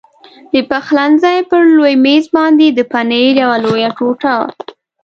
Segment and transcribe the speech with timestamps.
[0.51, 4.35] د پخلنځي پر لوی مېز باندې د پنیر یوه لویه ټوټه.